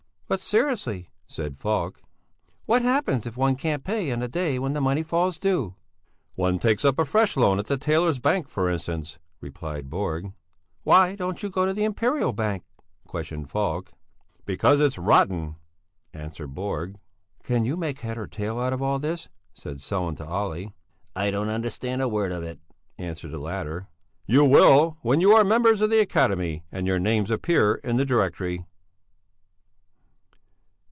[0.31, 2.01] "But seriously," said Falk,
[2.65, 5.75] "what happens if one can't pay on the day when the money falls due?"
[6.35, 10.31] "One takes up a fresh loan at the Tailors' Bank, for instance," replied Borg.
[10.83, 12.63] "Why don't you go to the Imperial Bank?"
[13.05, 13.91] questioned Falk.
[14.45, 15.57] "Because it's rotten!"
[16.13, 16.95] answered Borg.
[17.43, 20.73] "Can you make head or tail out of all this?" said Sellén to Olle.
[21.13, 22.57] "I don't understand a word of it,"
[22.97, 23.89] answered the latter.
[24.27, 28.05] "You will, when you are members of the Academy, and your names appear in the
[28.05, 28.65] Directory."